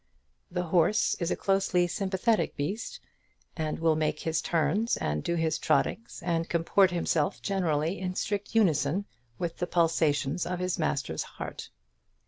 The 0.49 0.63
horse 0.63 1.13
is 1.19 1.29
a 1.29 1.35
closely 1.35 1.85
sympathetic 1.85 2.55
beast, 2.55 2.99
and 3.55 3.77
will 3.77 3.95
make 3.95 4.21
his 4.21 4.41
turns, 4.41 4.97
and 4.97 5.23
do 5.23 5.35
his 5.35 5.59
trottings, 5.59 6.23
and 6.25 6.49
comport 6.49 6.89
himself 6.89 7.39
generally 7.39 7.99
in 7.99 8.15
strict 8.15 8.55
unison 8.55 9.05
with 9.37 9.57
the 9.59 9.67
pulsations 9.67 10.47
of 10.47 10.57
his 10.57 10.79
master's 10.79 11.21
heart. 11.37 11.69